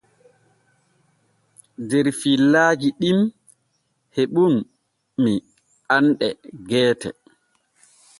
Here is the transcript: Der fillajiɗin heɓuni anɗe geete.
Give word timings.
Der 1.89 2.05
fillajiɗin 2.19 3.19
heɓuni 4.15 5.33
anɗe 5.95 6.27
geete. 6.69 7.09